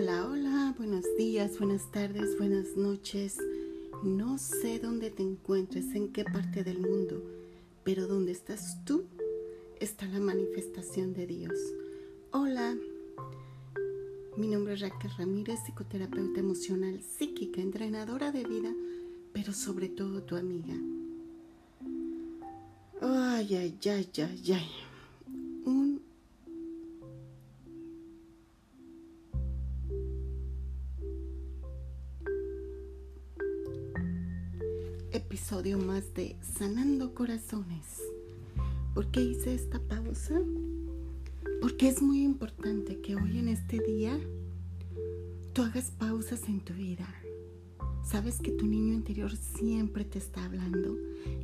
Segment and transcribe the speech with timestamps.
[0.00, 3.36] Hola, hola, buenos días, buenas tardes, buenas noches.
[4.04, 7.20] No sé dónde te encuentres, en qué parte del mundo,
[7.82, 9.06] pero donde estás tú
[9.80, 11.58] está la manifestación de Dios.
[12.30, 12.76] Hola,
[14.36, 18.72] mi nombre es Raquel Ramírez, psicoterapeuta emocional, psíquica, entrenadora de vida,
[19.32, 20.76] pero sobre todo tu amiga.
[23.00, 24.87] Ay, ay, ay, ay, ay.
[35.98, 38.00] Más de Sanando Corazones.
[38.94, 40.40] ¿Por qué hice esta pausa?
[41.60, 44.16] Porque es muy importante que hoy en este día
[45.54, 47.08] tú hagas pausas en tu vida.
[48.04, 50.96] Sabes que tu niño interior siempre te está hablando.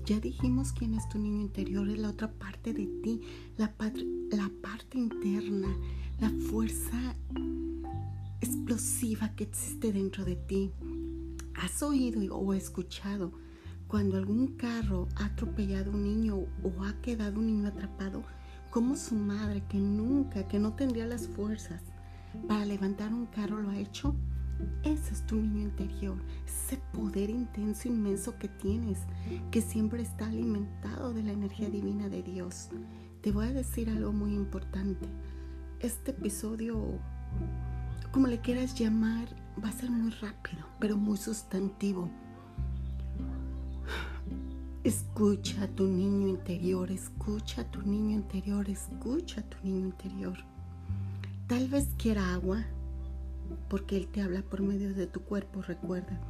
[0.06, 3.22] Ya dijimos quién es tu niño interior, es la otra parte de ti,
[3.56, 3.74] la,
[4.30, 5.76] la parte interna,
[6.20, 7.16] la fuerza
[8.40, 10.70] explosiva que existe dentro de ti.
[11.54, 13.43] ¿Has oído o escuchado
[13.94, 18.24] cuando algún carro ha atropellado a un niño o ha quedado un niño atrapado,
[18.68, 21.80] como su madre, que nunca, que no tendría las fuerzas
[22.48, 24.16] para levantar un carro, lo ha hecho?
[24.82, 28.98] Ese es tu niño interior, ese poder intenso, inmenso que tienes,
[29.52, 32.70] que siempre está alimentado de la energía divina de Dios.
[33.20, 35.06] Te voy a decir algo muy importante.
[35.78, 36.98] Este episodio,
[38.10, 39.28] como le quieras llamar,
[39.62, 42.10] va a ser muy rápido, pero muy sustantivo
[44.84, 50.36] Escucha a tu niño interior, escucha a tu niño interior, escucha a tu niño interior.
[51.46, 52.66] Tal vez quiera agua,
[53.70, 56.20] porque Él te habla por medio de tu cuerpo, recuerda.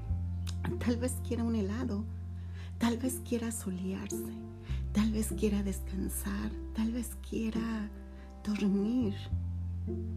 [0.79, 2.05] Tal vez quiera un helado,
[2.79, 4.33] tal vez quiera solearse,
[4.93, 7.91] tal vez quiera descansar, tal vez quiera
[8.45, 9.15] dormir.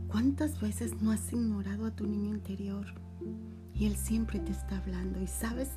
[0.09, 2.85] ¿Cuántas veces no has ignorado a tu niño interior?
[3.73, 5.19] Y Él siempre te está hablando.
[5.19, 5.69] Y sabes,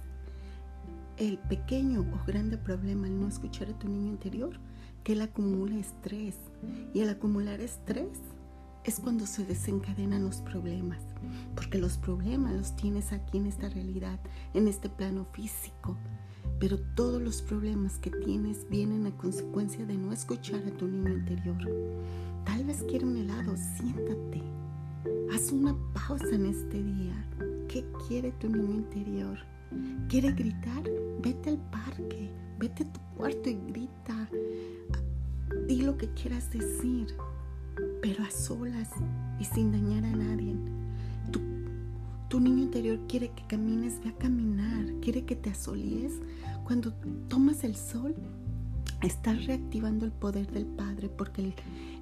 [1.20, 4.58] el pequeño o grande problema al no escuchar a tu niño interior,
[5.04, 6.36] que él acumula estrés.
[6.94, 8.18] Y al acumular estrés
[8.84, 11.02] es cuando se desencadenan los problemas.
[11.54, 14.18] Porque los problemas los tienes aquí en esta realidad,
[14.54, 15.94] en este plano físico.
[16.58, 21.12] Pero todos los problemas que tienes vienen a consecuencia de no escuchar a tu niño
[21.12, 21.58] interior.
[22.46, 24.42] Tal vez quiera un helado, siéntate.
[25.34, 27.28] Haz una pausa en este día.
[27.68, 29.38] ¿Qué quiere tu niño interior?
[30.08, 30.82] ¿Quiere gritar?
[31.22, 34.28] Vete al parque, vete a tu cuarto y grita.
[35.66, 37.08] Di lo que quieras decir,
[38.02, 38.88] pero a solas
[39.38, 40.56] y sin dañar a nadie.
[41.30, 41.40] Tu,
[42.28, 46.20] tu niño interior quiere que camines, ve a caminar, quiere que te asolies.
[46.64, 46.92] Cuando
[47.28, 48.14] tomas el sol,
[49.02, 51.54] estás reactivando el poder del Padre porque el,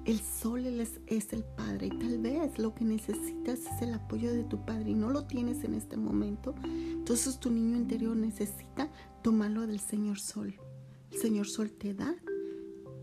[0.05, 4.33] el sol es, es, el Padre y tal vez lo que necesitas es el apoyo
[4.33, 6.55] de tu Padre y no lo tienes en este momento.
[6.63, 8.91] Entonces tu niño interior necesita
[9.23, 10.55] tomarlo del Señor Sol.
[11.11, 12.15] El Señor Sol te da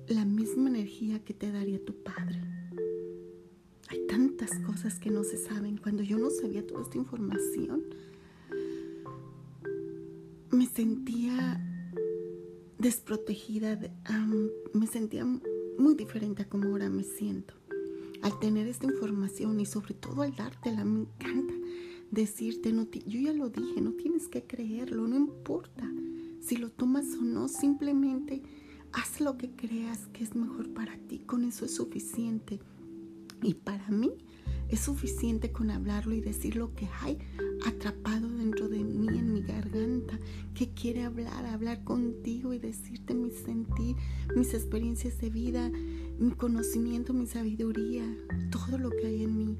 [0.08, 2.40] la misma energía que te daría tu Padre.
[3.88, 5.78] Hay tantas cosas que no se saben.
[5.78, 7.84] Cuando yo no sabía toda esta información,
[10.50, 11.75] me sentía
[12.78, 13.78] desprotegida,
[14.72, 15.24] me sentía
[15.78, 17.54] muy diferente a como ahora me siento.
[18.22, 21.54] Al tener esta información y sobre todo al dártela, me encanta
[22.10, 25.90] decirte, no yo ya lo dije, no tienes que creerlo, no importa
[26.40, 28.42] si lo tomas o no, simplemente
[28.92, 32.60] haz lo que creas que es mejor para ti, con eso es suficiente.
[33.42, 34.12] Y para mí
[34.68, 37.18] es suficiente con hablarlo y decir lo que hay
[37.64, 40.18] atrapado dentro de mí, en mi garganta,
[40.54, 43.96] que quiere hablar, hablar contigo y decirte mi sentir,
[44.34, 45.70] mis experiencias de vida,
[46.18, 48.04] mi conocimiento, mi sabiduría,
[48.50, 49.58] todo lo que hay en mí.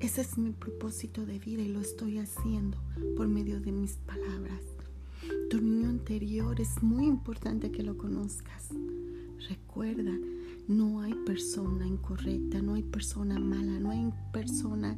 [0.00, 2.78] Ese es mi propósito de vida y lo estoy haciendo
[3.16, 4.62] por medio de mis palabras.
[5.50, 8.68] Tu niño anterior es muy importante que lo conozcas.
[9.48, 10.16] Recuerda,
[10.70, 14.96] no hay persona incorrecta, no hay persona mala, no hay persona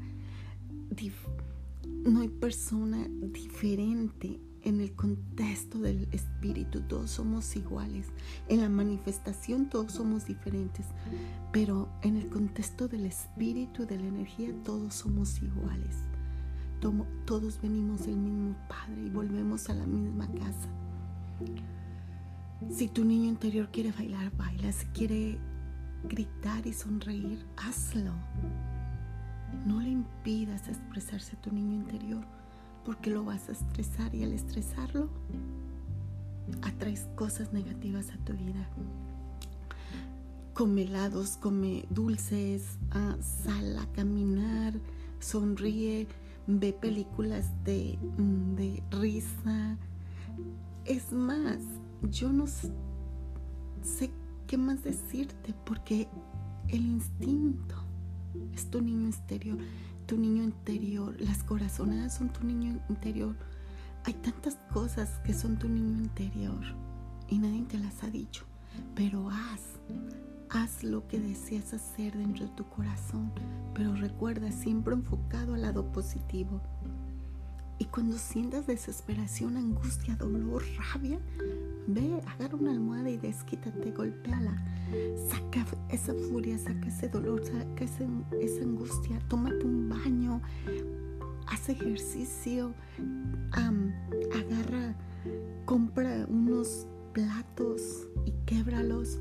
[2.04, 8.08] no hay persona diferente en el contexto del espíritu, todos somos iguales.
[8.48, 10.84] En la manifestación todos somos diferentes,
[11.52, 15.96] pero en el contexto del espíritu, de la energía, todos somos iguales.
[17.24, 20.68] Todos venimos del mismo Padre y volvemos a la misma casa.
[22.70, 24.70] Si tu niño interior quiere bailar, baila.
[24.72, 25.38] Si quiere
[26.04, 28.12] gritar y sonreír, hazlo.
[29.66, 32.24] No le impidas expresarse a tu niño interior
[32.84, 35.08] porque lo vas a estresar y al estresarlo
[36.62, 38.68] atraes cosas negativas a tu vida.
[40.54, 44.74] Come helados, come dulces, ah, sal a caminar,
[45.18, 46.08] sonríe,
[46.46, 49.78] ve películas de, mm, de risa.
[50.84, 51.58] Es más,
[52.10, 54.10] yo no sé
[54.52, 56.06] qué más decirte porque
[56.68, 57.74] el instinto
[58.52, 59.56] es tu niño exterior,
[60.04, 63.34] tu niño interior, las corazonadas son tu niño interior.
[64.04, 66.60] Hay tantas cosas que son tu niño interior
[67.28, 68.44] y nadie te las ha dicho,
[68.94, 69.62] pero haz,
[70.50, 73.32] haz lo que deseas hacer dentro de tu corazón,
[73.72, 76.60] pero recuerda siempre enfocado al lado positivo.
[77.78, 80.62] Y cuando sientas desesperación, angustia, dolor,
[80.92, 81.18] rabia,
[81.86, 84.56] ve, agarra una almohada y desquítate, golpeala.
[85.28, 90.40] Saca esa furia, saca ese dolor, saca esa angustia, tómate un baño,
[91.46, 92.74] haz ejercicio,
[93.52, 94.94] agarra,
[95.64, 99.20] compra unos platos y québralos.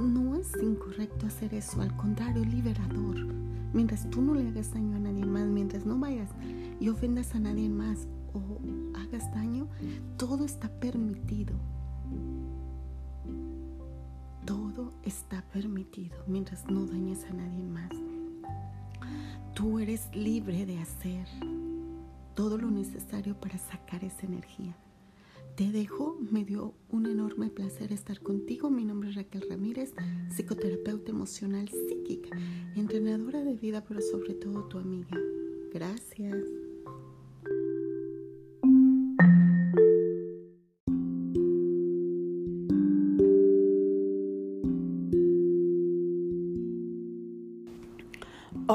[0.00, 3.16] No es incorrecto hacer eso, al contrario, liberador.
[3.72, 6.30] Mientras tú no le hagas daño a nadie más, mientras no vayas
[6.80, 9.68] y ofendas a nadie más o hagas daño,
[10.16, 11.54] todo está permitido.
[14.44, 17.90] Todo está permitido mientras no dañes a nadie más.
[19.54, 21.26] Tú eres libre de hacer
[22.34, 24.76] todo lo necesario para sacar esa energía.
[25.56, 28.70] Te dejo, me dio un enorme placer estar contigo.
[28.70, 29.92] Mi nombre es Raquel Ramírez,
[30.30, 32.30] psicoterapeuta emocional psíquica,
[32.74, 35.18] entrenadora de vida, pero sobre todo tu amiga.
[35.72, 36.61] Gracias.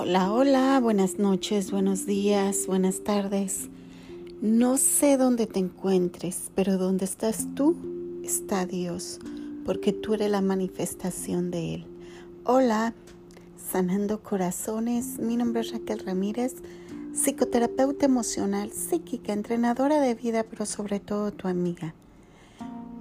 [0.10, 3.68] Hola, hola, buenas noches, buenos días, buenas tardes.
[4.42, 7.76] No sé dónde te encuentres, pero donde estás tú
[8.24, 9.20] está Dios,
[9.66, 11.86] porque tú eres la manifestación de Él.
[12.46, 12.94] Hola,
[13.58, 15.20] sanando corazones.
[15.20, 16.56] Mi nombre es Raquel Ramírez,
[17.14, 21.94] psicoterapeuta emocional, psíquica, entrenadora de vida, pero sobre todo tu amiga.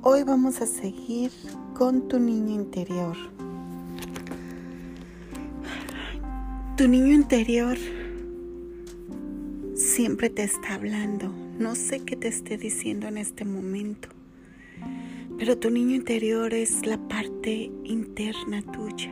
[0.03, 1.31] Hoy vamos a seguir
[1.73, 3.17] con tu niño interior.
[6.77, 7.79] Tu niño interior
[9.75, 11.33] siempre te está hablando.
[11.59, 14.11] No sé qué te esté diciendo en este momento,
[15.39, 19.11] pero tu niño interior es la parte interna tuya,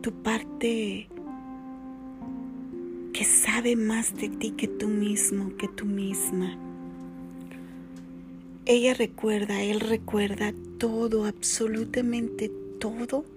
[0.00, 1.08] tu parte
[3.12, 6.56] que sabe más de ti que tú mismo, que tú misma.
[8.64, 12.50] Ella recuerda, él recuerda todo, absolutamente
[12.80, 13.35] todo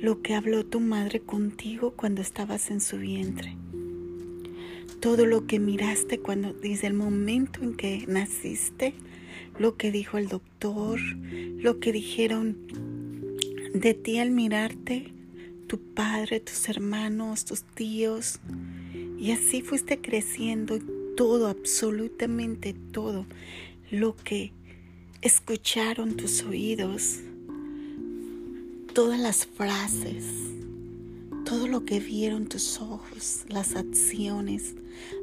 [0.00, 3.56] lo que habló tu madre contigo cuando estabas en su vientre
[5.00, 8.94] todo lo que miraste cuando, desde el momento en que naciste,
[9.58, 12.56] lo que dijo el doctor, lo que dijeron
[13.74, 15.12] de ti al mirarte,
[15.66, 18.40] tu padre, tus hermanos, tus tíos.
[19.18, 20.78] Y así fuiste creciendo
[21.16, 23.26] todo, absolutamente todo,
[23.90, 24.52] lo que
[25.22, 27.20] escucharon tus oídos,
[28.94, 30.24] todas las frases,
[31.44, 34.74] todo lo que vieron tus ojos, las acciones,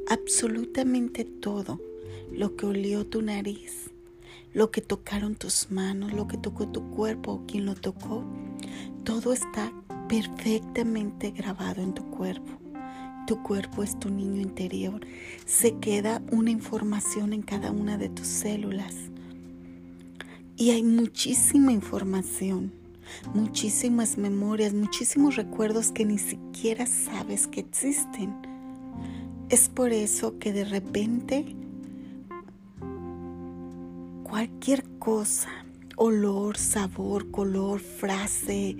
[0.08, 1.78] absolutamente todo,
[2.32, 3.90] lo que olió tu nariz,
[4.54, 8.24] lo que tocaron tus manos, lo que tocó tu cuerpo o quien lo tocó,
[9.04, 9.70] todo está
[10.08, 12.52] perfectamente grabado en tu cuerpo.
[13.26, 15.06] Tu cuerpo es tu niño interior.
[15.44, 18.94] Se queda una información en cada una de tus células.
[20.56, 22.72] Y hay muchísima información
[23.34, 28.34] muchísimas memorias, muchísimos recuerdos que ni siquiera sabes que existen.
[29.48, 31.56] Es por eso que de repente
[34.22, 35.48] cualquier cosa,
[35.96, 38.76] olor, sabor, color, frase,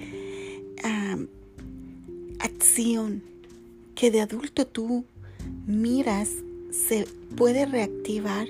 [2.40, 3.22] acción
[3.94, 5.04] que de adulto tú
[5.66, 6.30] miras,
[6.70, 7.06] se
[7.36, 8.46] puede reactivar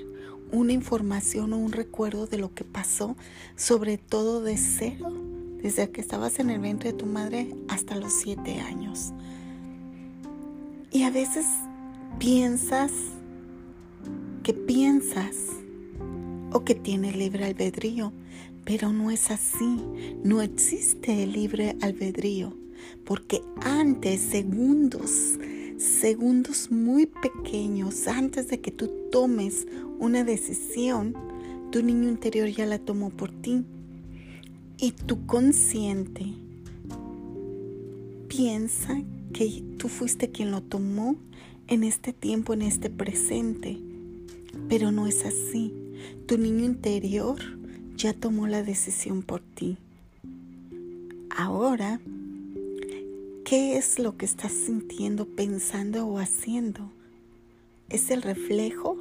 [0.51, 3.15] una información o un recuerdo de lo que pasó,
[3.55, 5.28] sobre todo de cero
[5.61, 9.13] desde que estabas en el vientre de tu madre hasta los siete años.
[10.91, 11.45] Y a veces
[12.17, 12.91] piensas
[14.43, 15.35] que piensas
[16.51, 18.11] o que tienes libre albedrío,
[18.65, 19.83] pero no es así.
[20.23, 22.55] No existe el libre albedrío,
[23.05, 25.37] porque antes, segundos,
[25.77, 29.67] segundos muy pequeños, antes de que tú tomes
[29.99, 31.13] una decisión,
[31.71, 33.63] tu niño interior ya la tomó por ti
[34.79, 36.33] y tu consciente
[38.27, 39.01] piensa
[39.33, 41.15] que tú fuiste quien lo tomó
[41.67, 43.77] en este tiempo, en este presente.
[44.67, 45.73] Pero no es así.
[46.25, 47.37] Tu niño interior
[47.95, 49.77] ya tomó la decisión por ti.
[51.29, 51.99] Ahora,
[53.49, 56.91] ¿Qué es lo que estás sintiendo, pensando o haciendo?
[57.89, 58.95] Es el reflejo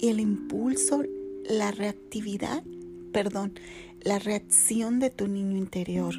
[0.00, 1.04] y el impulso,
[1.48, 2.64] la reactividad,
[3.12, 3.52] perdón,
[4.04, 6.14] la reacción de tu niño interior.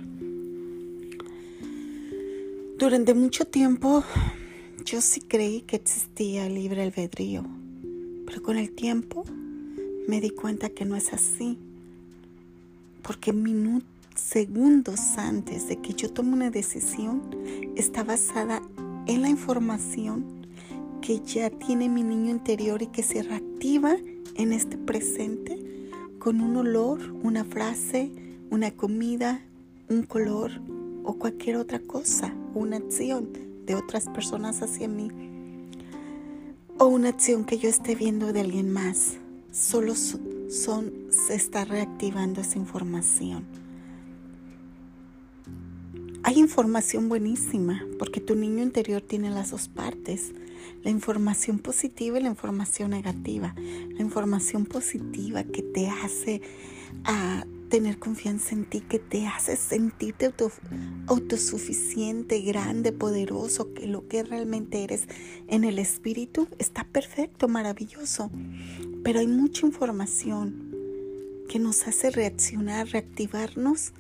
[2.80, 4.04] Durante mucho tiempo
[4.84, 7.46] yo sí creí que existía libre albedrío,
[8.26, 9.24] pero con el tiempo
[10.08, 11.60] me di cuenta que no es así,
[13.04, 17.22] porque minutos, segundos antes de que yo tome una decisión
[17.76, 18.64] está basada
[19.06, 20.26] en la información
[21.02, 23.96] que ya tiene mi niño interior y que se reactiva
[24.36, 25.65] en este presente
[26.26, 28.10] con un olor, una frase,
[28.50, 29.42] una comida,
[29.90, 30.54] un color
[31.04, 33.30] o cualquier otra cosa, una acción
[33.68, 35.10] de otras personas hacia mí
[36.80, 39.18] o una acción que yo esté viendo de alguien más.
[39.52, 43.46] Solo son, se está reactivando esa información.
[46.24, 50.32] Hay información buenísima porque tu niño interior tiene las dos partes,
[50.86, 53.56] la información positiva y la información negativa.
[53.58, 56.44] La información positiva que te hace
[57.04, 60.32] a tener confianza en ti, que te hace sentirte
[61.08, 65.08] autosuficiente, grande, poderoso, que lo que realmente eres
[65.48, 68.30] en el espíritu está perfecto, maravilloso.
[69.04, 70.72] Pero hay mucha información
[71.50, 73.92] que nos hace reaccionar, reactivarnos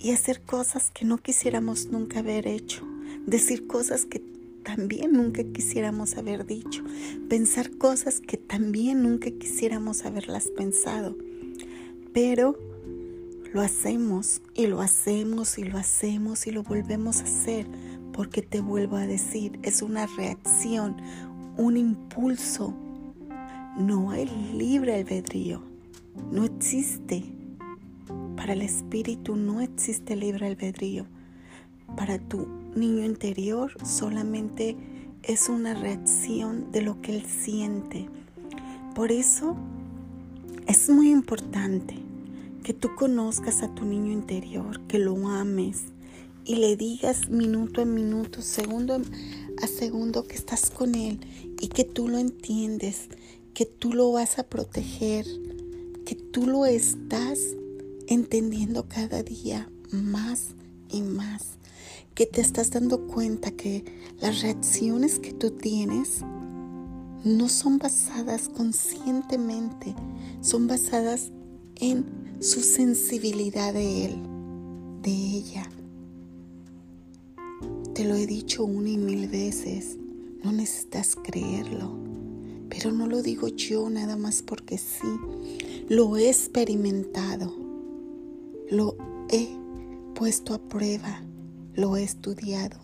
[0.00, 2.84] y hacer cosas que no quisiéramos nunca haber hecho,
[3.24, 4.20] decir cosas que
[4.64, 6.82] también nunca quisiéramos haber dicho,
[7.28, 11.16] pensar cosas que también nunca quisiéramos haberlas pensado.
[12.12, 12.58] Pero
[13.52, 17.66] lo hacemos y lo hacemos y lo hacemos y lo volvemos a hacer
[18.12, 20.96] porque te vuelvo a decir, es una reacción,
[21.56, 22.74] un impulso.
[23.76, 25.62] No hay libre albedrío,
[26.32, 27.24] no existe.
[28.36, 31.06] Para el espíritu no existe libre albedrío.
[31.96, 34.76] Para tu niño interior solamente
[35.22, 38.08] es una reacción de lo que él siente.
[38.94, 39.56] Por eso
[40.66, 41.96] es muy importante
[42.62, 45.82] que tú conozcas a tu niño interior, que lo ames
[46.44, 49.00] y le digas minuto a minuto, segundo
[49.62, 51.20] a segundo que estás con él
[51.60, 53.08] y que tú lo entiendes,
[53.54, 55.26] que tú lo vas a proteger,
[56.04, 57.38] que tú lo estás
[58.06, 60.48] entendiendo cada día más
[60.90, 61.58] y más,
[62.14, 63.84] que te estás dando cuenta que
[64.20, 66.20] las reacciones que tú tienes
[67.24, 69.94] no son basadas conscientemente,
[70.40, 71.32] son basadas
[71.76, 72.04] en
[72.40, 74.16] su sensibilidad de él,
[75.02, 75.68] de ella.
[77.94, 79.96] Te lo he dicho una y mil veces,
[80.42, 81.98] no necesitas creerlo,
[82.68, 85.08] pero no lo digo yo nada más porque sí,
[85.88, 87.54] lo he experimentado,
[88.70, 88.96] lo
[89.30, 89.48] he
[90.14, 91.22] puesto a prueba,
[91.74, 92.78] lo he estudiado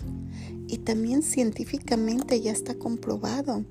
[0.66, 3.64] y también científicamente ya está comprobado.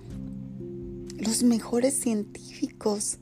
[1.17, 3.19] Los mejores científicos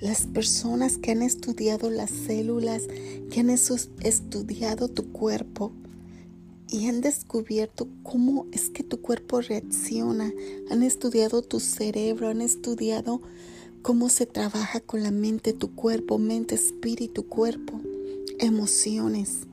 [0.00, 2.82] las personas que han estudiado las células,
[3.30, 5.72] que han estudiado tu cuerpo
[6.68, 10.32] y han descubierto cómo es que tu cuerpo reacciona,
[10.70, 13.22] han estudiado tu cerebro, han estudiado
[13.82, 17.80] cómo se trabaja con la mente, tu cuerpo, mente, espíritu, cuerpo,
[18.38, 19.46] emociones.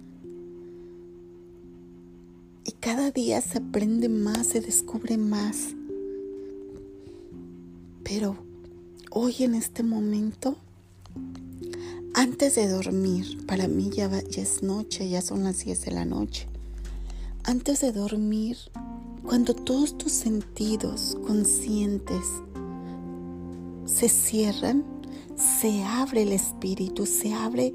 [2.65, 5.75] Y cada día se aprende más, se descubre más.
[8.03, 8.37] Pero
[9.09, 10.55] hoy en este momento,
[12.13, 16.47] antes de dormir, para mí ya, es noche, ya son las 10 de la noche,
[17.43, 18.57] antes de dormir,
[19.25, 22.25] cuando todos tus sentidos conscientes
[23.85, 24.85] se cierran,
[25.35, 27.73] se abre el espíritu, se abre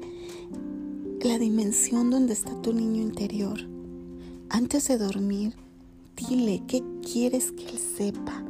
[1.21, 3.59] la dimensión donde está tu niño interior.
[4.51, 5.53] Antes de dormir,
[6.17, 8.43] dile qué quieres que él sepa,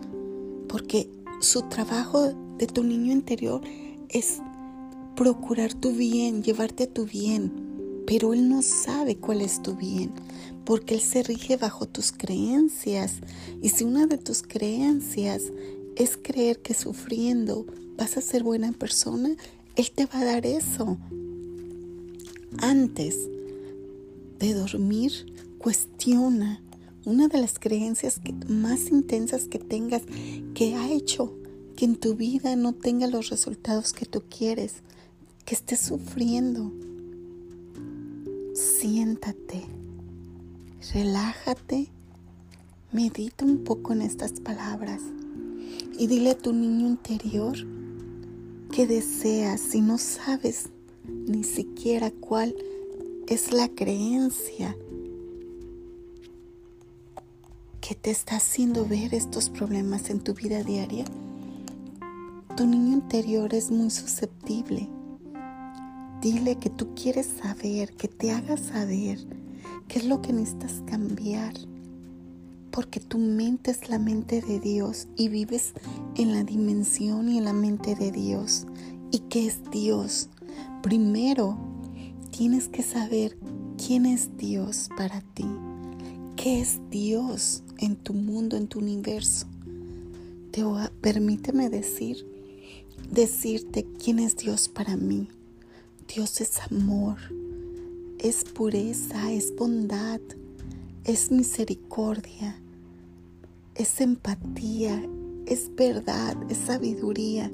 [0.70, 1.10] porque
[1.42, 3.62] su trabajo de tu niño interior
[4.08, 4.40] es
[5.18, 7.52] procurar tu bien, llevarte a tu bien,
[8.08, 10.12] pero él no sabe cuál es tu bien,
[10.64, 13.16] porque él se rige bajo tus creencias.
[13.62, 15.52] Y si una de tus creencias
[15.98, 17.66] es creer que sufriendo
[17.98, 19.36] vas a ser buena persona,
[19.76, 20.98] él te va a dar eso.
[22.58, 23.18] Antes
[24.40, 25.12] de dormir,
[25.60, 26.64] cuestiona
[27.06, 30.04] una de las creencias más intensas que tengas
[30.56, 31.36] que ha hecho
[31.76, 34.76] que en tu vida no tenga los resultados que tú quieres,
[35.46, 36.72] que estés sufriendo.
[38.54, 39.66] Siéntate,
[40.94, 41.90] relájate,
[42.92, 45.02] medita un poco en estas palabras
[45.98, 47.56] y dile a tu niño interior
[48.72, 50.70] que deseas si no sabes
[51.06, 52.56] ni siquiera cuál
[53.28, 54.76] es la creencia
[57.90, 61.06] que te está haciendo ver estos problemas en tu vida diaria?
[62.56, 64.88] Tu niño interior es muy susceptible.
[66.22, 69.18] Dile que tú quieres saber, que te hagas saber
[69.88, 71.56] qué es lo que necesitas cambiar.
[72.70, 75.74] Porque tu mente es la mente de Dios y vives
[76.16, 78.68] en la dimensión y en la mente de Dios.
[79.10, 80.30] ¿Y qué es Dios?
[80.84, 81.58] Primero,
[82.30, 83.36] tienes que saber
[83.84, 85.48] quién es Dios para ti.
[86.42, 89.46] ¿Qué es Dios en tu mundo, en tu universo?
[90.52, 90.64] Te
[91.02, 92.26] permíteme decir
[93.12, 95.28] decirte quién es Dios para mí.
[96.08, 97.18] Dios es amor,
[98.20, 100.22] es pureza, es bondad,
[101.04, 102.58] es misericordia,
[103.76, 105.06] es empatía,
[105.46, 107.52] es verdad, es sabiduría,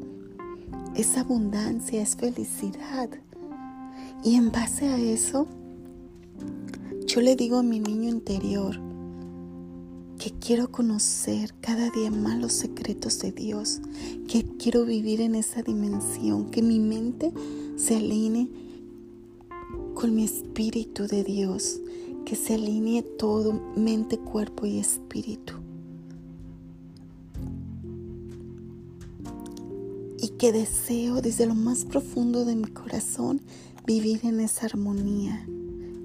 [0.95, 3.09] es abundancia, es felicidad.
[4.23, 5.47] Y en base a eso,
[7.05, 8.79] yo le digo a mi niño interior,
[10.17, 13.81] que quiero conocer cada día más los secretos de Dios,
[14.27, 17.31] que quiero vivir en esa dimensión, que mi mente
[17.75, 18.50] se alinee
[19.93, 21.79] con mi espíritu de Dios,
[22.25, 25.53] que se alinee todo, mente, cuerpo y espíritu.
[30.19, 33.41] Y que deseo desde lo más profundo de mi corazón
[33.85, 35.45] vivir en esa armonía,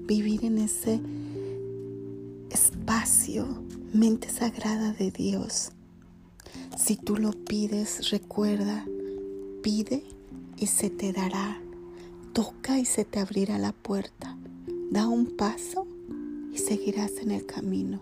[0.05, 0.99] vivir en ese
[2.49, 3.47] espacio
[3.93, 5.71] mente sagrada de Dios.
[6.77, 8.85] Si tú lo pides, recuerda,
[9.61, 10.03] pide
[10.57, 11.61] y se te dará.
[12.33, 14.37] Toca y se te abrirá la puerta.
[14.89, 15.85] Da un paso
[16.53, 17.99] y seguirás en el camino.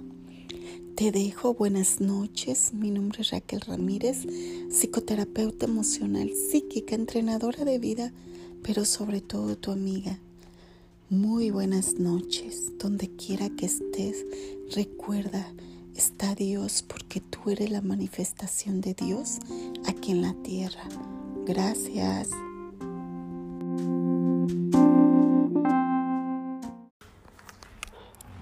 [0.95, 2.73] Te dejo buenas noches.
[2.73, 4.25] Mi nombre es Raquel Ramírez,
[4.69, 8.11] psicoterapeuta emocional, psíquica, entrenadora de vida,
[8.61, 10.19] pero sobre todo tu amiga.
[11.11, 12.77] Muy buenas noches.
[12.77, 14.27] Donde quiera que estés,
[14.75, 15.43] recuerda
[15.95, 19.39] está Dios porque tú eres la manifestación de Dios
[19.87, 20.83] aquí en la tierra.
[21.47, 22.29] Gracias.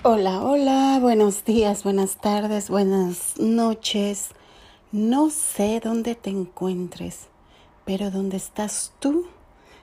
[0.03, 4.31] Hola, hola, buenos días, buenas tardes, buenas noches.
[4.91, 7.27] No sé dónde te encuentres,
[7.85, 9.25] pero donde estás tú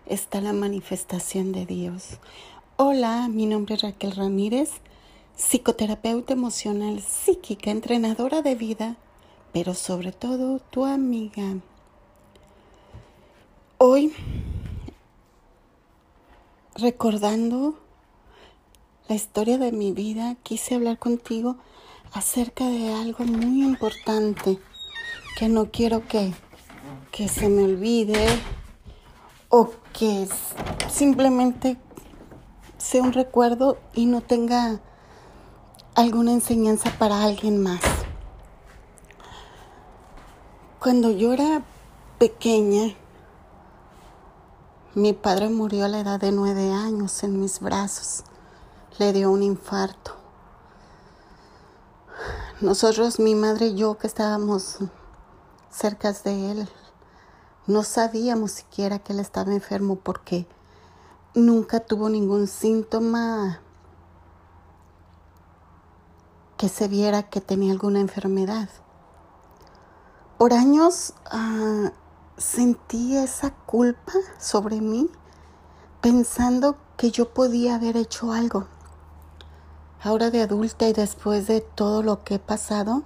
[0.06, 2.18] está la manifestación de Dios.
[2.76, 4.68] Hola, mi nombre es Raquel Ramírez
[5.37, 8.96] psicoterapeuta emocional, psíquica, entrenadora de vida,
[9.52, 11.54] pero sobre todo tu amiga.
[13.78, 14.12] Hoy,
[16.74, 17.78] recordando
[19.08, 21.54] la historia de mi vida, quise hablar contigo
[22.12, 24.58] acerca de algo muy importante
[25.38, 26.32] que no quiero que,
[27.12, 28.26] que se me olvide
[29.48, 30.26] o que
[30.90, 31.76] simplemente
[32.84, 34.78] sea un recuerdo y no tenga
[35.94, 37.80] alguna enseñanza para alguien más.
[40.80, 41.62] Cuando yo era
[42.18, 42.94] pequeña,
[44.94, 48.24] mi padre murió a la edad de nueve años en mis brazos.
[48.98, 50.16] Le dio un infarto.
[52.60, 54.76] Nosotros, mi madre y yo, que estábamos
[55.70, 56.68] cerca de él,
[57.66, 60.46] no sabíamos siquiera que él estaba enfermo porque
[61.34, 63.60] nunca tuvo ningún síntoma
[66.56, 68.68] que se viera que tenía alguna enfermedad.
[70.38, 71.92] Por años ah,
[72.36, 75.10] sentí esa culpa sobre mí
[76.00, 78.66] pensando que yo podía haber hecho algo.
[80.02, 83.02] Ahora de adulta y después de todo lo que he pasado,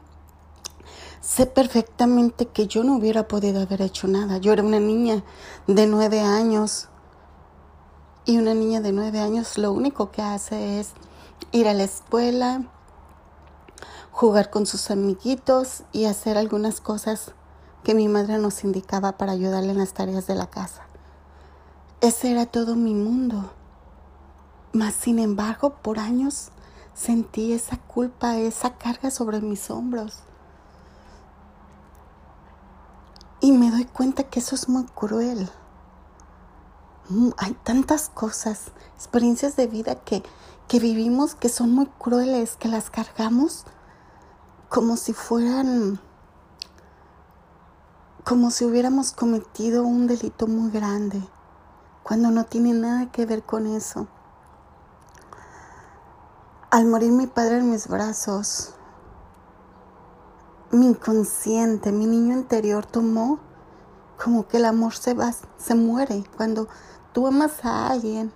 [1.20, 4.38] sé perfectamente que yo no hubiera podido haber hecho nada.
[4.38, 5.22] Yo era una niña
[5.66, 6.88] de nueve años
[8.28, 10.90] y una niña de nueve años lo único que hace es
[11.50, 12.62] ir a la escuela,
[14.12, 17.32] jugar con sus amiguitos y hacer algunas cosas
[17.84, 20.82] que mi madre nos indicaba para ayudarle en las tareas de la casa.
[22.02, 23.50] Ese era todo mi mundo.
[24.74, 26.50] Mas, sin embargo, por años
[26.92, 30.18] sentí esa culpa, esa carga sobre mis hombros.
[33.40, 35.48] Y me doy cuenta que eso es muy cruel.
[37.10, 40.22] Mm, hay tantas cosas, experiencias de vida que,
[40.66, 43.64] que vivimos que son muy crueles, que las cargamos
[44.68, 45.98] como si fueran,
[48.24, 51.22] como si hubiéramos cometido un delito muy grande,
[52.02, 54.06] cuando no tiene nada que ver con eso.
[56.70, 58.74] Al morir mi padre en mis brazos,
[60.70, 63.40] mi inconsciente, mi niño interior tomó
[64.22, 66.68] como que el amor se va, se muere cuando
[67.12, 68.32] tú amas a alguien.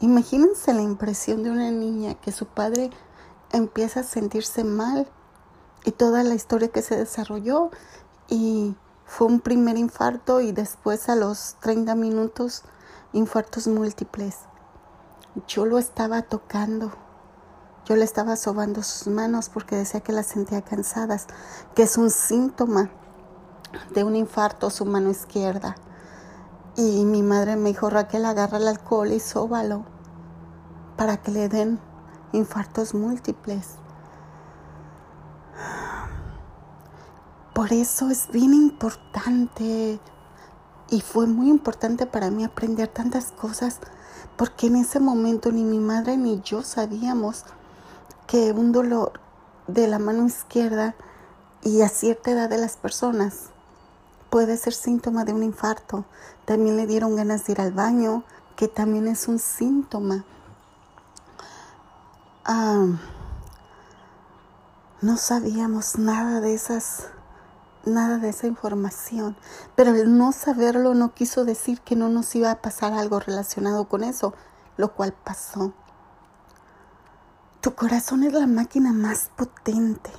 [0.00, 2.90] Imagínense la impresión de una niña que su padre
[3.52, 5.08] empieza a sentirse mal
[5.84, 7.70] y toda la historia que se desarrolló
[8.28, 12.64] y fue un primer infarto y después a los 30 minutos
[13.12, 14.40] infartos múltiples.
[15.46, 16.92] Yo lo estaba tocando,
[17.84, 21.26] yo le estaba sobando sus manos porque decía que las sentía cansadas,
[21.74, 22.90] que es un síntoma
[23.94, 25.76] de un infarto su mano izquierda.
[26.76, 29.84] Y mi madre me dijo, Raquel, agarra el alcohol y sóbalo
[30.96, 31.80] para que le den
[32.32, 33.76] infartos múltiples.
[37.54, 39.98] Por eso es bien importante
[40.90, 43.80] y fue muy importante para mí aprender tantas cosas
[44.36, 47.44] porque en ese momento ni mi madre ni yo sabíamos
[48.26, 49.20] que un dolor
[49.66, 50.94] de la mano izquierda
[51.62, 53.50] y a cierta edad de las personas
[54.36, 56.04] puede ser síntoma de un infarto.
[56.44, 58.22] También le dieron ganas de ir al baño,
[58.54, 60.26] que también es un síntoma.
[62.44, 62.84] Ah,
[65.00, 67.08] no sabíamos nada de esas
[67.86, 69.38] nada de esa información.
[69.74, 73.88] Pero el no saberlo no quiso decir que no nos iba a pasar algo relacionado
[73.88, 74.34] con eso,
[74.76, 75.72] lo cual pasó.
[77.62, 80.10] Tu corazón es la máquina más potente.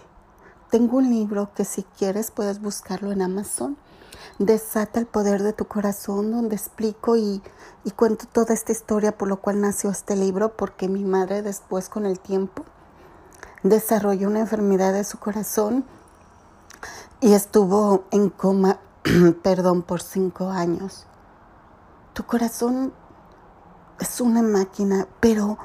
[0.72, 3.78] Tengo un libro que si quieres puedes buscarlo en Amazon.
[4.39, 7.41] Desata el poder de tu corazón, donde explico y,
[7.84, 11.89] y cuento toda esta historia por lo cual nació este libro, porque mi madre después
[11.89, 12.63] con el tiempo
[13.63, 15.86] desarrolló una enfermedad de su corazón
[17.19, 18.80] y estuvo en coma,
[19.43, 21.06] perdón, por cinco años.
[22.13, 22.93] Tu corazón
[24.00, 25.58] es una máquina, pero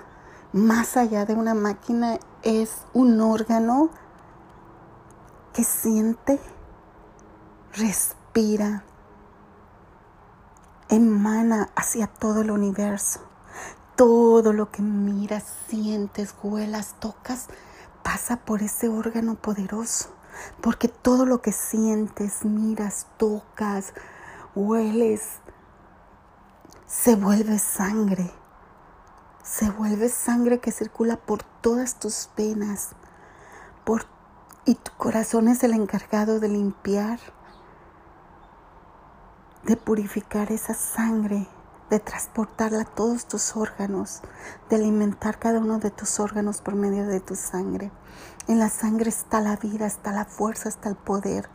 [0.53, 3.91] más allá de una máquina es un órgano
[5.53, 6.41] que siente,
[7.75, 8.22] respira,
[10.89, 13.21] emana hacia todo el universo.
[13.97, 17.49] Todo lo que miras, sientes, huelas, tocas,
[18.03, 20.09] pasa por ese órgano poderoso
[20.61, 23.93] porque todo lo que sientes, miras, tocas,
[24.55, 25.23] hueles,
[26.87, 28.31] se vuelve sangre.
[29.43, 32.91] Se vuelve sangre que circula por todas tus venas.
[33.85, 34.07] Por,
[34.65, 37.19] y tu corazón es el encargado de limpiar,
[39.65, 41.49] de purificar esa sangre
[41.93, 44.23] de transportarla a todos tus órganos,
[44.71, 47.91] de alimentar cada uno de tus órganos por medio de tu sangre.
[48.49, 51.51] En la sangre está la vida, está la fuerza, está el poder.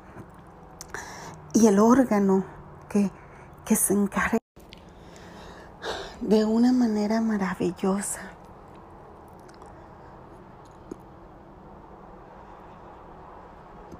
[1.53, 2.45] Y el órgano
[2.87, 3.09] que,
[3.65, 4.37] que se encarga
[6.21, 8.21] de una manera maravillosa.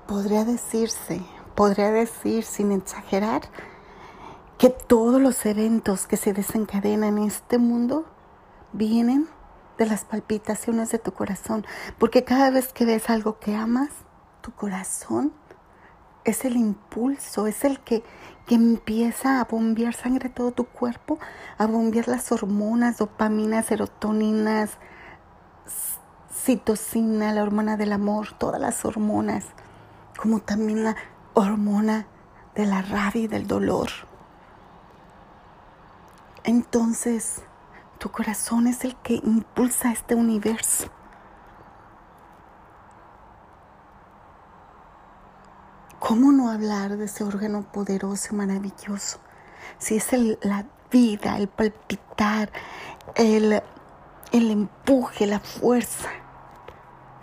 [0.05, 3.41] Podría decirse, podría decir sin exagerar,
[4.57, 8.05] que todos los eventos que se desencadenan en este mundo
[8.73, 9.27] vienen
[9.77, 11.65] de las palpitaciones de tu corazón,
[11.99, 13.89] porque cada vez que ves algo que amas,
[14.41, 15.31] tu corazón
[16.23, 18.03] es el impulso, es el que,
[18.47, 21.19] que empieza a bombear sangre a todo tu cuerpo,
[21.59, 24.71] a bombear las hormonas, dopamina, serotoninas,
[26.33, 29.45] citocina, la hormona del amor, todas las hormonas,
[30.19, 30.95] como también la
[31.35, 32.07] hormona
[32.55, 33.89] de la rabia y del dolor.
[36.47, 37.41] Entonces,
[37.97, 40.87] tu corazón es el que impulsa este universo.
[45.99, 49.19] ¿Cómo no hablar de ese órgano poderoso y maravilloso?
[49.77, 50.07] Si es
[50.41, 52.49] la vida, el palpitar,
[53.15, 53.61] el,
[54.31, 56.07] el empuje, la fuerza.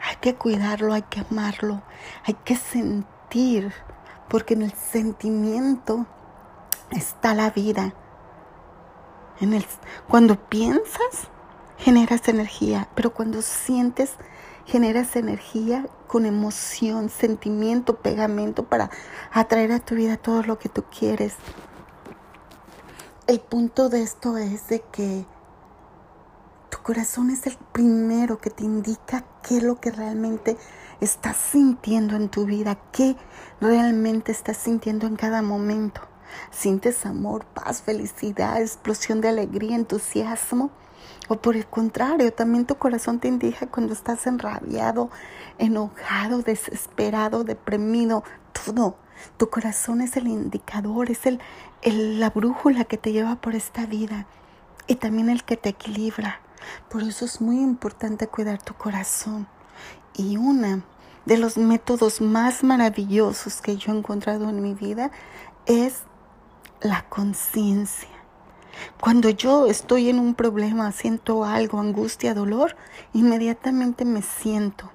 [0.03, 1.81] Hay que cuidarlo, hay que amarlo,
[2.27, 3.73] hay que sentir,
[4.29, 6.05] porque en el sentimiento
[6.91, 7.95] está la vida
[10.09, 11.29] cuando piensas,
[11.77, 14.12] generas energía, pero cuando sientes,
[14.66, 18.90] generas energía con emoción, sentimiento, pegamento para
[19.33, 21.35] atraer a tu vida todo lo que tú quieres.
[23.27, 25.27] El punto de esto es de que
[26.70, 30.57] tu corazón es el primero que te indica qué es lo que realmente
[31.01, 33.16] estás sintiendo en tu vida, qué
[33.61, 36.13] realmente estás sintiendo en cada momento.
[36.51, 40.70] ¿Sientes amor, paz, felicidad, explosión de alegría, entusiasmo?
[41.29, 45.11] O por el contrario, también tu corazón te indica cuando estás enrabiado,
[45.59, 48.25] enojado, desesperado, deprimido,
[48.64, 48.97] todo.
[49.37, 51.40] Tu corazón es el indicador, es el,
[52.20, 54.27] la brújula que te lleva por esta vida
[54.87, 56.40] y también el que te equilibra.
[56.90, 59.47] Por eso es muy importante cuidar tu corazón.
[60.14, 60.83] Y una
[61.25, 65.11] de los métodos más maravillosos que yo he encontrado en mi vida
[65.66, 66.03] es
[66.81, 68.09] la conciencia.
[69.01, 72.77] Cuando yo estoy en un problema, siento algo, angustia, dolor,
[73.13, 74.91] inmediatamente me siento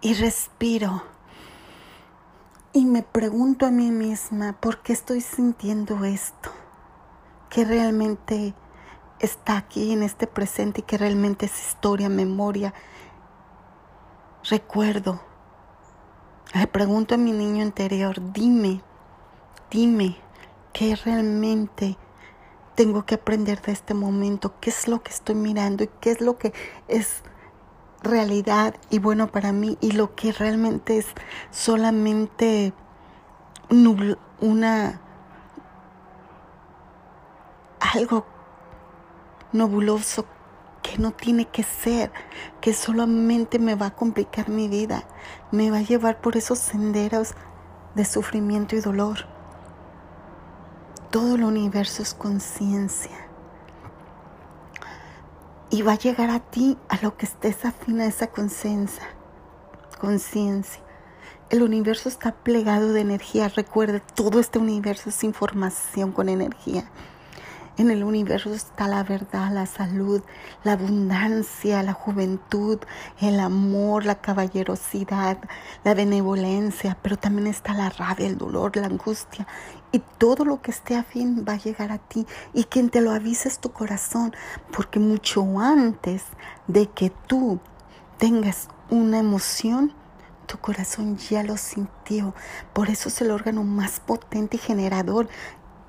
[0.00, 1.02] y respiro
[2.72, 6.50] y me pregunto a mí misma por qué estoy sintiendo esto,
[7.50, 8.54] que realmente
[9.18, 12.74] está aquí en este presente y que realmente es historia, memoria,
[14.48, 15.20] recuerdo.
[16.54, 18.82] Le pregunto a mi niño interior, dime,
[19.70, 20.16] dime,
[20.72, 21.96] ¿qué realmente
[22.74, 24.54] tengo que aprender de este momento?
[24.60, 26.52] ¿Qué es lo que estoy mirando y qué es lo que
[26.86, 27.22] es
[28.02, 31.06] realidad y bueno para mí y lo que realmente es
[31.50, 32.72] solamente
[34.40, 35.00] una
[37.80, 38.24] algo
[39.52, 40.26] nebuloso
[40.82, 42.12] que no tiene que ser,
[42.60, 45.04] que solamente me va a complicar mi vida,
[45.50, 47.34] me va a llevar por esos senderos
[47.94, 49.37] de sufrimiento y dolor.
[51.10, 53.16] Todo el universo es conciencia
[55.70, 59.08] y va a llegar a ti a lo que estés afín a esa conciencia.
[59.98, 60.82] Conciencia.
[61.48, 63.48] El universo está plegado de energía.
[63.48, 66.90] Recuerde, todo este universo es información con energía.
[67.78, 70.20] En el universo está la verdad, la salud,
[70.64, 72.80] la abundancia, la juventud,
[73.20, 75.38] el amor, la caballerosidad,
[75.84, 79.46] la benevolencia, pero también está la rabia, el dolor, la angustia.
[79.90, 82.26] Y todo lo que esté afín va a llegar a ti.
[82.52, 84.34] Y quien te lo avisa es tu corazón,
[84.72, 86.24] porque mucho antes
[86.66, 87.58] de que tú
[88.18, 89.94] tengas una emoción,
[90.46, 92.34] tu corazón ya lo sintió.
[92.72, 95.28] Por eso es el órgano más potente y generador.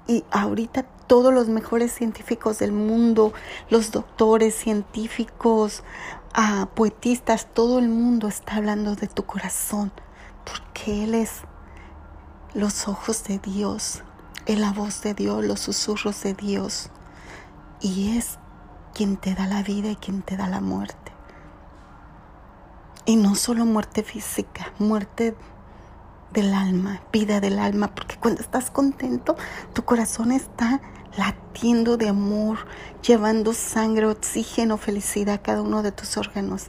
[0.07, 3.33] Y ahorita todos los mejores científicos del mundo,
[3.69, 5.83] los doctores, científicos,
[6.33, 9.91] ah, poetistas, todo el mundo está hablando de tu corazón,
[10.45, 11.41] porque Él es
[12.53, 14.03] los ojos de Dios,
[14.47, 16.89] la voz de Dios, los susurros de Dios,
[17.81, 18.39] y es
[18.93, 21.11] quien te da la vida y quien te da la muerte.
[23.05, 25.35] Y no solo muerte física, muerte
[26.33, 29.35] del alma, vida del alma, porque cuando estás contento,
[29.73, 30.81] tu corazón está
[31.17, 32.59] latiendo de amor,
[33.05, 36.67] llevando sangre, oxígeno, felicidad a cada uno de tus órganos.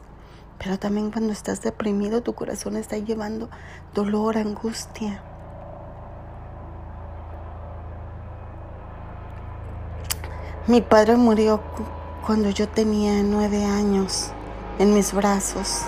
[0.58, 3.48] Pero también cuando estás deprimido, tu corazón está llevando
[3.94, 5.22] dolor, angustia.
[10.66, 11.62] Mi padre murió
[12.26, 14.30] cuando yo tenía nueve años
[14.78, 15.82] en mis brazos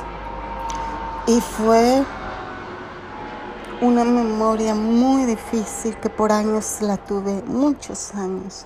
[1.27, 2.03] y fue
[3.83, 8.65] una memoria muy difícil que por años la tuve, muchos años.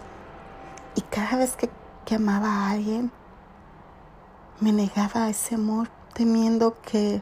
[0.94, 3.10] Y cada vez que, amaba a alguien,
[4.60, 7.20] me negaba ese amor temiendo que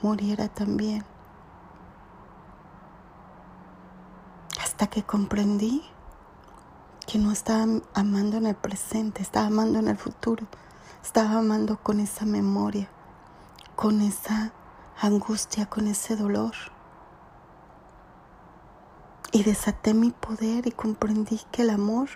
[0.00, 1.04] muriera también.
[4.62, 5.91] Hasta que comprendí
[7.06, 10.46] que no estaba amando en el presente, estaba amando en el futuro,
[11.02, 12.88] estaba amando con esa memoria,
[13.76, 14.52] con esa
[15.00, 16.54] angustia, con ese dolor
[19.32, 22.10] y desaté mi poder y comprendí que el amor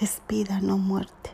[0.00, 1.30] es vida, no muerte.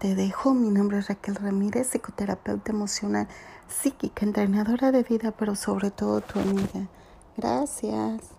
[0.00, 3.28] Te dejo, mi nombre es Raquel Ramírez, psicoterapeuta emocional,
[3.68, 6.88] psíquica, entrenadora de vida, pero sobre todo tu amiga.
[7.36, 8.37] Gracias.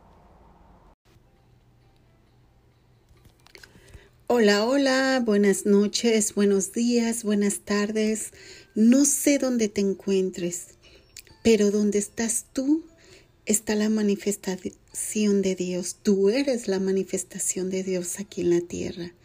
[4.32, 8.30] Hola, hola, buenas noches, buenos días, buenas tardes.
[8.76, 10.76] No sé dónde te encuentres,
[11.44, 12.86] pero donde estás tú
[13.48, 15.98] está la manifestación de Dios.
[16.04, 19.16] Tú eres la manifestación de Dios aquí en la tierra.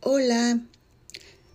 [0.00, 0.66] Hola,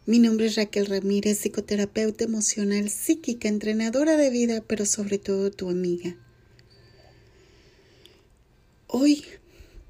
[0.05, 5.71] mi nombre es Raquel Ramírez, psicoterapeuta emocional, psíquica, entrenadora de vida, pero sobre todo tu
[5.71, 6.15] amiga.
[8.85, 9.25] Hoy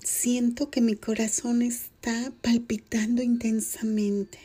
[0.01, 1.61] siento que mi corazón
[2.07, 4.39] está palpitando intensamente.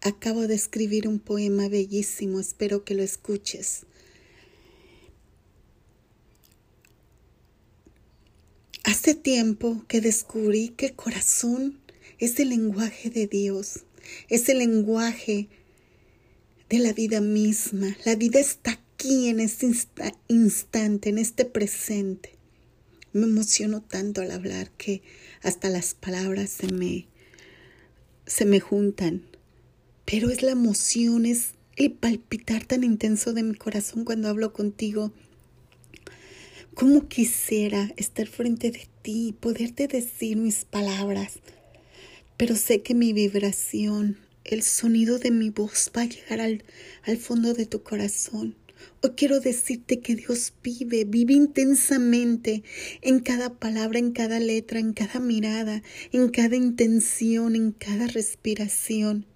[0.00, 3.80] Acabo de escribir un poema bellísimo, espero que lo escuches.
[8.84, 11.80] Hace tiempo que descubrí que el corazón
[12.18, 13.80] es el lenguaje de Dios,
[14.28, 15.48] es el lenguaje
[16.68, 17.96] de la vida misma.
[18.04, 19.68] La vida está aquí en este
[20.28, 22.33] instante, en este presente.
[23.14, 25.00] Me emociono tanto al hablar que
[25.42, 27.06] hasta las palabras se me,
[28.26, 29.22] se me juntan.
[30.04, 35.14] Pero es la emoción, es el palpitar tan intenso de mi corazón cuando hablo contigo
[36.74, 41.34] ¿Cómo quisiera estar frente de ti y poderte decir mis palabras?
[42.36, 46.64] Pero sé que mi vibración, el sonido de mi voz va a llegar al,
[47.04, 48.56] al fondo de tu corazón.
[49.02, 52.62] Hoy quiero decirte que Dios vive, vive intensamente
[53.02, 55.82] en cada palabra, en cada letra, en cada mirada,
[56.12, 59.26] en cada intención, en cada respiración.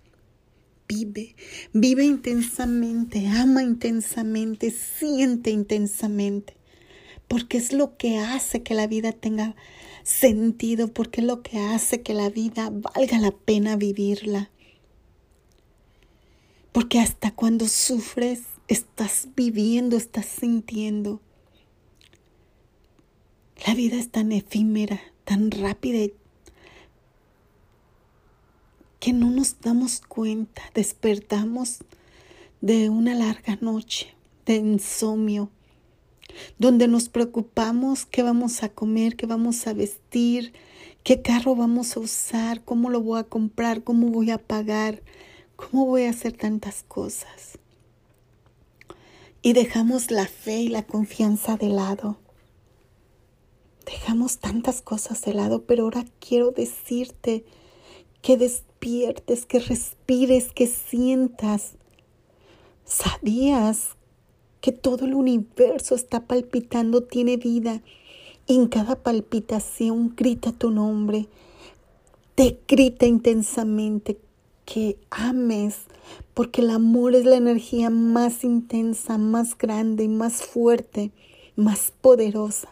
[0.89, 1.37] vive,
[1.75, 6.57] vive intensamente, ama intensamente, siente intensamente,
[7.29, 9.55] porque es lo que hace que la vida tenga
[10.03, 14.51] sentido, porque es lo que hace que la vida valga la pena vivirla.
[16.73, 21.21] Porque hasta cuando sufres, estás viviendo, estás sintiendo.
[23.67, 26.13] La vida es tan efímera, tan rápida
[29.01, 31.79] que no nos damos cuenta, despertamos
[32.61, 34.15] de una larga noche
[34.47, 35.51] de insomnio,
[36.59, 40.53] donde nos preocupamos qué vamos a comer, qué vamos a vestir,
[41.05, 45.03] qué carro vamos a usar, cómo lo voy a comprar, cómo voy a pagar,
[45.57, 47.58] cómo voy a hacer tantas cosas.
[49.43, 52.19] Y dejamos la fe y la confianza de lado.
[53.87, 57.45] Dejamos tantas cosas de lado, pero ahora quiero decirte
[58.21, 61.73] que despiertes, que respires, que sientas.
[62.85, 63.91] ¿Sabías
[64.61, 67.83] que todo el universo está palpitando, tiene vida?
[68.49, 71.29] en cada palpitación grita tu nombre,
[72.35, 74.19] te grita intensamente
[74.69, 75.79] que ames,
[76.35, 81.11] porque el amor es la energía más intensa, más grande, más fuerte,
[81.57, 82.69] más poderosa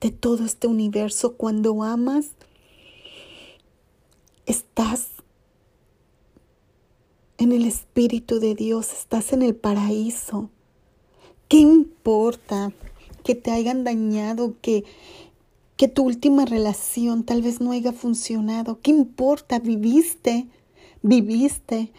[0.00, 1.32] de todo este universo.
[1.32, 2.28] Cuando amas,
[4.46, 5.08] estás
[7.38, 10.48] en el Espíritu de Dios, estás en el paraíso.
[11.48, 12.72] ¿Qué importa
[13.24, 14.84] que te hayan dañado, que,
[15.76, 18.78] que tu última relación tal vez no haya funcionado?
[18.80, 19.58] ¿Qué importa?
[19.58, 20.46] Viviste,
[21.02, 21.90] viviste.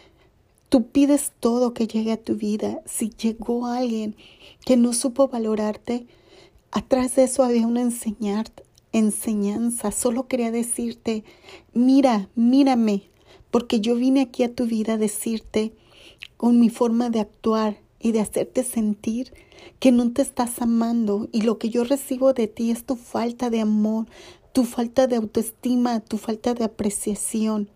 [0.68, 2.80] Tú pides todo que llegue a tu vida.
[2.86, 4.16] Si llegó alguien
[4.64, 6.06] que no supo valorarte,
[6.70, 7.82] atrás de eso había una
[8.92, 9.92] enseñanza.
[9.92, 11.24] Solo quería decirte,
[11.74, 13.02] mira, mírame,
[13.50, 15.72] porque yo vine aquí a tu vida a decirte
[16.36, 19.32] con mi forma de actuar y de hacerte sentir
[19.78, 23.50] que no te estás amando y lo que yo recibo de ti es tu falta
[23.50, 24.06] de amor,
[24.52, 27.68] tu falta de autoestima, tu falta de apreciación.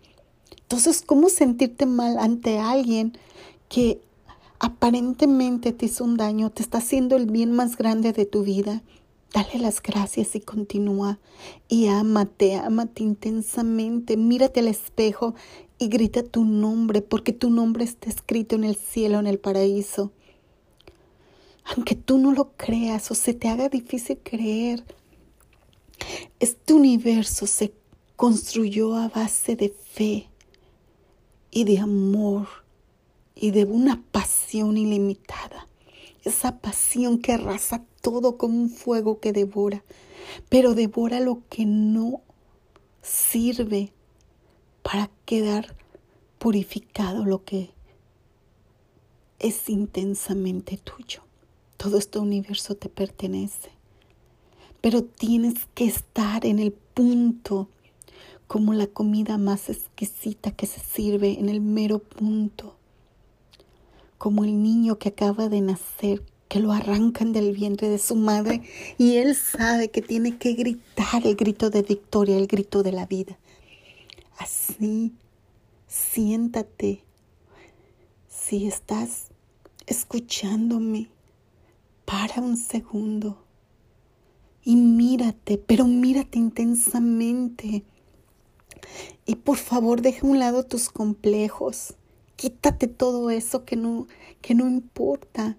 [0.69, 3.17] Entonces, ¿cómo sentirte mal ante alguien
[3.69, 4.01] que
[4.59, 8.83] aparentemente te hizo un daño, te está haciendo el bien más grande de tu vida?
[9.33, 11.19] Dale las gracias y continúa.
[11.69, 14.17] Y ámate, ámate intensamente.
[14.17, 15.35] Mírate al espejo
[15.79, 20.11] y grita tu nombre, porque tu nombre está escrito en el cielo, en el paraíso.
[21.63, 24.83] Aunque tú no lo creas o se te haga difícil creer,
[26.41, 27.73] este universo se
[28.17, 30.27] construyó a base de fe
[31.51, 32.47] y de amor
[33.35, 35.67] y de una pasión ilimitada.
[36.23, 39.83] Esa pasión que arrasa todo como un fuego que devora,
[40.49, 42.21] pero devora lo que no
[43.01, 43.91] sirve
[44.83, 45.75] para quedar
[46.39, 47.71] purificado lo que
[49.39, 51.21] es intensamente tuyo.
[51.77, 53.69] Todo este universo te pertenece,
[54.81, 57.69] pero tienes que estar en el punto
[58.47, 62.75] como la comida más exquisita que se sirve en el mero punto,
[64.17, 68.61] como el niño que acaba de nacer, que lo arrancan del vientre de su madre
[68.97, 73.05] y él sabe que tiene que gritar el grito de victoria, el grito de la
[73.05, 73.37] vida.
[74.37, 75.11] Así,
[75.87, 77.03] siéntate.
[78.29, 79.27] Si estás
[79.87, 81.09] escuchándome,
[82.07, 83.37] para un segundo
[84.63, 87.83] y mírate, pero mírate intensamente.
[89.25, 91.95] Y por favor, deja a un lado tus complejos.
[92.35, 94.07] Quítate todo eso que no,
[94.41, 95.57] que no importa.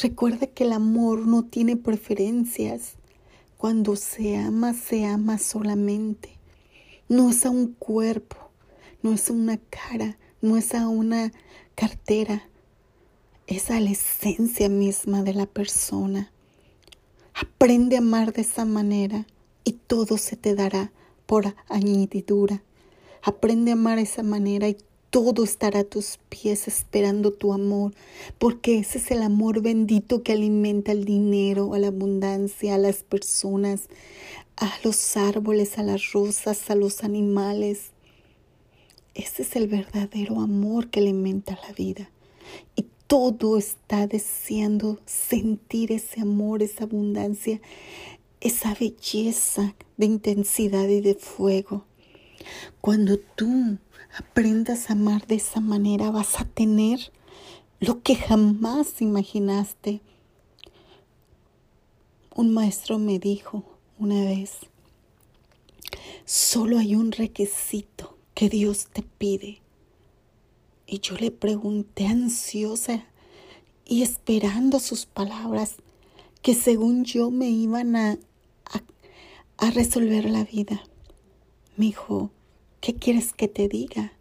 [0.00, 2.94] Recuerda que el amor no tiene preferencias.
[3.56, 6.38] Cuando se ama, se ama solamente.
[7.08, 8.36] No es a un cuerpo,
[9.02, 11.32] no es a una cara, no es a una
[11.74, 12.48] cartera,
[13.46, 16.32] es a la esencia misma de la persona.
[17.34, 19.26] Aprende a amar de esa manera
[19.64, 20.92] y todo se te dará
[21.26, 22.62] por añadidura.
[23.22, 24.76] Aprende a amar esa manera y
[25.10, 27.94] todo estará a tus pies esperando tu amor,
[28.38, 33.02] porque ese es el amor bendito que alimenta el dinero, a la abundancia, a las
[33.02, 33.88] personas,
[34.56, 37.92] a los árboles, a las rosas, a los animales.
[39.14, 42.10] Ese es el verdadero amor que alimenta la vida.
[42.74, 47.60] Y todo está deseando sentir ese amor, esa abundancia,
[48.40, 51.84] esa belleza de intensidad y de fuego.
[52.80, 53.78] Cuando tú
[54.18, 57.12] aprendas a amar de esa manera, vas a tener
[57.80, 60.00] lo que jamás imaginaste.
[62.34, 63.64] Un maestro me dijo
[63.98, 64.58] una vez,
[66.24, 69.62] solo hay un requisito que Dios te pide
[70.86, 73.06] Y yo le pregunté ansiosa
[73.86, 75.76] y esperando sus palabras
[76.42, 78.18] que según yo me iban a,
[79.58, 80.82] a, resolver la vida.
[81.76, 82.30] Me dijo,
[82.80, 84.12] ¿qué quieres que te diga?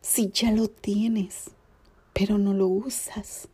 [0.00, 1.50] Si ya lo tienes,
[2.12, 3.48] pero no lo usas.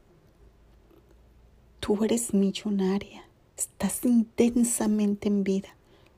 [1.81, 3.25] Tú eres millonaria,
[3.57, 5.77] estás intensamente en vida,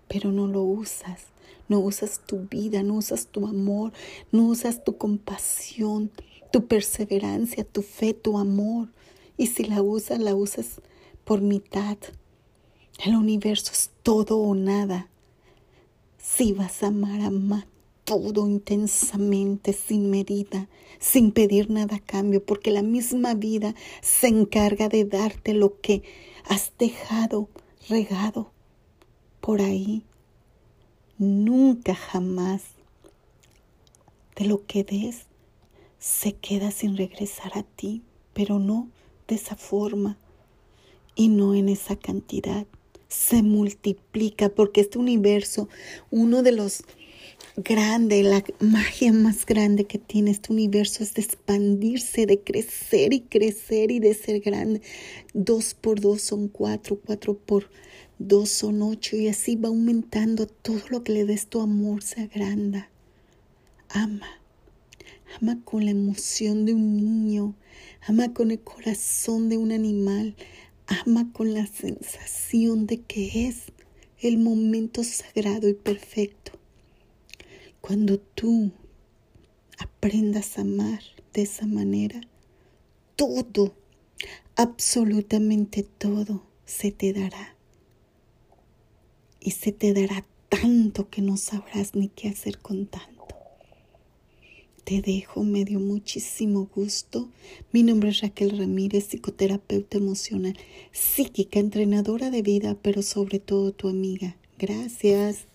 [0.09, 1.27] pero no lo usas.
[1.69, 3.93] No usas tu vida, no usas tu amor,
[4.31, 6.13] no usas tu compasión,
[6.53, 8.89] tu perseverancia, tu fe, tu amor.
[9.37, 10.81] Y si la usas, la usas
[11.25, 11.99] por mitad.
[13.05, 15.09] El universo es todo o nada.
[16.19, 17.67] Si vas a amar, ama
[18.05, 20.69] todo intensamente, sin medida,
[20.99, 26.03] sin pedir nada a cambio, porque la misma vida se encarga de darte lo que
[26.49, 27.49] has dejado
[27.89, 28.53] regado
[29.41, 30.05] por ahí.
[31.19, 32.63] Nunca jamás
[34.37, 35.27] de lo que des
[35.99, 38.89] se queda sin regresar a ti, pero no
[39.27, 40.17] de esa forma
[41.17, 42.67] y no en esa cantidad.
[43.09, 45.69] Se multiplica porque este universo,
[46.11, 46.83] uno de los
[47.57, 53.21] grandes, la magia más grande que tiene este universo es de expandirse, de crecer y
[53.21, 54.83] crecer y de ser grande.
[55.33, 57.71] Dos por dos son cuatro, cuatro por
[58.19, 62.23] dos son ocho y así va aumentando todo lo que le des tu amor se
[62.23, 62.91] agranda.
[63.89, 64.41] Ama,
[65.41, 67.55] ama con la emoción de un niño,
[68.07, 70.35] ama con el corazón de un animal,
[70.87, 73.73] ama con la sensación de que es
[74.21, 76.53] el momento sagrado y perfecto.
[77.81, 78.73] Cuando tú
[79.79, 81.01] aprendas a amar
[81.33, 82.21] de esa manera,
[83.17, 83.75] todo,
[84.55, 87.57] absolutamente todo se te dará.
[89.41, 93.16] Y se te dará tanto que no sabrás ni qué hacer con tanto
[94.87, 97.29] te dejo, me dio muchísimo gusto.
[97.73, 100.57] Mi nombre es Raquel Ramírez, psicoterapeuta emocional,
[100.93, 104.37] psíquica, entrenadora de vida, pero sobre todo tu amiga.
[104.59, 105.47] Gracias.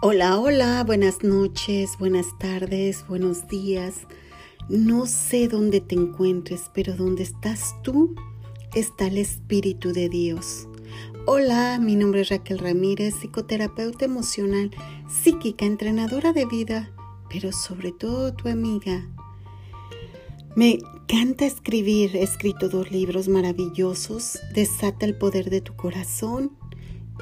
[0.00, 4.06] Hola, hola, buenas noches, buenas tardes, buenos días.
[4.70, 8.14] No sé dónde te encuentres, pero dónde estás tú
[8.76, 10.68] está el Espíritu de Dios.
[11.24, 14.70] Hola, mi nombre es Raquel Ramírez, psicoterapeuta emocional,
[15.08, 16.92] psíquica, entrenadora de vida,
[17.30, 19.08] pero sobre todo tu amiga.
[20.56, 26.52] Me encanta escribir, he escrito dos libros maravillosos, Desata el poder de tu corazón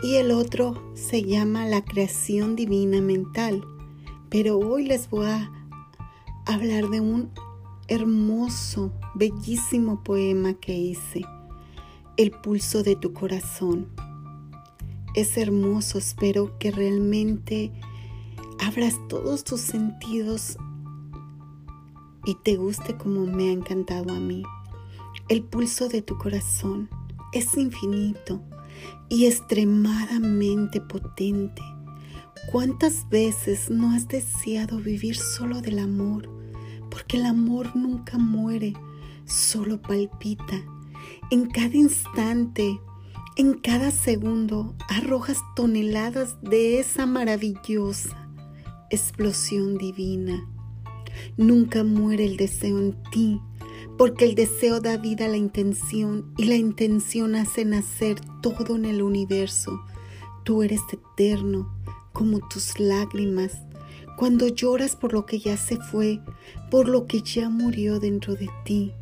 [0.02, 3.64] y el otro se llama La creación divina mental.
[4.28, 5.52] Pero hoy les voy a
[6.46, 7.30] hablar de un
[7.86, 11.24] hermoso, bellísimo poema que hice
[12.16, 13.88] el pulso de tu corazón.
[15.16, 17.72] Es hermoso, espero que realmente
[18.60, 20.56] abras todos tus sentidos
[22.24, 24.44] y te guste como me ha encantado a mí.
[25.28, 26.88] El pulso de tu corazón
[27.32, 28.40] es infinito
[29.08, 31.62] y extremadamente potente.
[32.52, 36.28] ¿Cuántas veces no has deseado vivir solo del amor?
[36.90, 38.74] Porque el amor nunca muere,
[39.24, 40.64] solo palpita
[41.30, 42.80] en cada instante,
[43.36, 48.24] en cada segundo, arrojas toneladas de esa maravillosa
[48.90, 50.46] explosión divina.
[51.36, 53.40] Nunca muere el deseo en ti,
[53.98, 58.84] porque el deseo da vida a la intención y la intención hace nacer todo en
[58.84, 59.80] el universo.
[60.44, 61.74] Tú eres eterno,
[62.12, 63.52] como tus lágrimas,
[64.16, 66.20] cuando lloras por lo que ya se fue,
[66.70, 68.92] por lo que ya murió dentro de ti.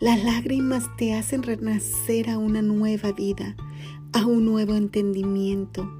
[0.00, 3.54] Las lágrimas te hacen renacer a una nueva vida,
[4.14, 5.92] a un nuevo entendimiento.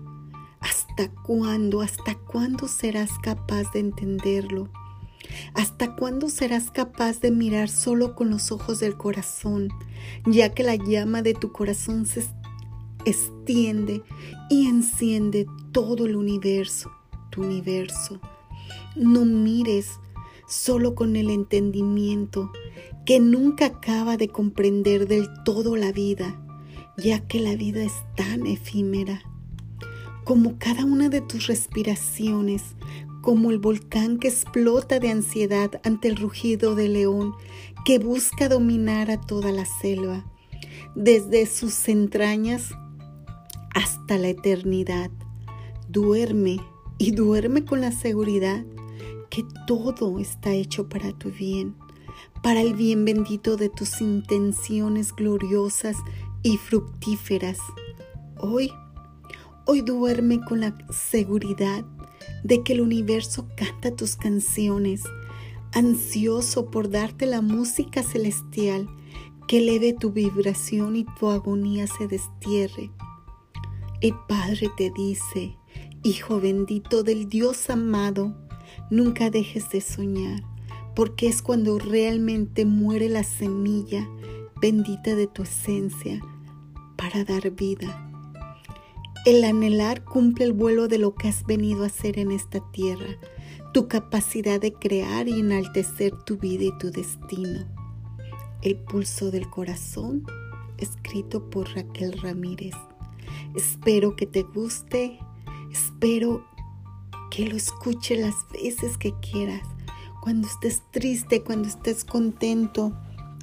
[0.58, 4.70] ¿Hasta cuándo, hasta cuándo serás capaz de entenderlo?
[5.52, 9.68] ¿Hasta cuándo serás capaz de mirar solo con los ojos del corazón,
[10.24, 12.24] ya que la llama de tu corazón se
[13.04, 14.02] extiende
[14.48, 16.90] y enciende todo el universo,
[17.28, 18.18] tu universo?
[18.96, 20.00] No mires
[20.48, 22.50] solo con el entendimiento,
[23.04, 26.40] que nunca acaba de comprender del todo la vida,
[26.96, 29.22] ya que la vida es tan efímera.
[30.24, 32.76] Como cada una de tus respiraciones,
[33.22, 37.34] como el volcán que explota de ansiedad ante el rugido del león
[37.84, 40.24] que busca dominar a toda la selva,
[40.94, 42.70] desde sus entrañas
[43.74, 45.10] hasta la eternidad.
[45.88, 46.58] Duerme
[46.98, 48.64] y duerme con la seguridad
[49.30, 51.74] que todo está hecho para tu bien
[52.42, 55.96] para el bien bendito de tus intenciones gloriosas
[56.42, 57.58] y fructíferas.
[58.38, 58.72] hoy,
[59.66, 61.84] hoy duerme con la seguridad
[62.42, 65.02] de que el universo canta tus canciones,
[65.72, 68.88] ansioso por darte la música celestial
[69.46, 72.90] que eleve tu vibración y tu agonía se destierre.
[74.00, 75.56] El Padre te dice,
[76.02, 78.34] Hijo bendito del Dios amado,
[78.90, 80.42] nunca dejes de soñar,
[81.00, 84.06] porque es cuando realmente muere la semilla
[84.60, 86.20] bendita de tu esencia
[86.98, 88.12] para dar vida.
[89.24, 93.16] El anhelar cumple el vuelo de lo que has venido a hacer en esta tierra,
[93.72, 97.64] tu capacidad de crear y enaltecer tu vida y tu destino.
[98.60, 100.26] El pulso del corazón,
[100.76, 102.74] escrito por Raquel Ramírez.
[103.54, 105.18] Espero que te guste,
[105.72, 106.44] espero
[107.30, 109.66] que lo escuche las veces que quieras,
[110.20, 112.92] cuando estés triste, cuando estés contento,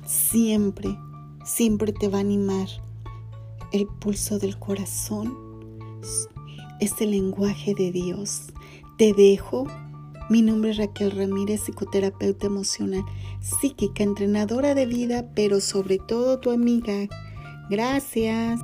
[0.06, 0.98] siempre,
[1.44, 2.68] siempre te va a animar.
[3.72, 5.38] El pulso del corazón
[6.80, 8.54] es el lenguaje de Dios.
[8.98, 9.68] Te dejo.
[10.30, 13.04] Mi nombre es Raquel Ramírez, psicoterapeuta emocional,
[13.40, 17.08] psíquica, entrenadora de vida, pero sobre todo tu amiga.
[17.70, 18.60] Gracias.